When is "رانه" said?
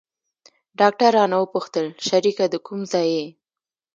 1.17-1.37